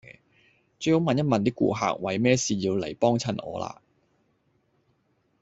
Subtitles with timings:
[0.79, 3.79] 最好問一問啲顧客為咩事要嚟幫襯我啦